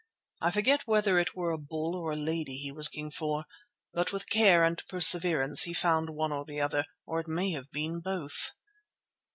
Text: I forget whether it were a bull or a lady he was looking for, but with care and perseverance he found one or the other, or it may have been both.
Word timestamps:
I 0.41 0.49
forget 0.49 0.87
whether 0.87 1.19
it 1.19 1.35
were 1.35 1.51
a 1.51 1.59
bull 1.59 1.95
or 1.95 2.11
a 2.11 2.15
lady 2.15 2.57
he 2.57 2.71
was 2.71 2.87
looking 2.87 3.11
for, 3.11 3.45
but 3.93 4.11
with 4.11 4.31
care 4.31 4.63
and 4.63 4.81
perseverance 4.87 5.61
he 5.65 5.73
found 5.75 6.09
one 6.15 6.31
or 6.31 6.43
the 6.43 6.59
other, 6.59 6.85
or 7.05 7.19
it 7.19 7.27
may 7.27 7.51
have 7.51 7.69
been 7.69 7.99
both. 7.99 8.49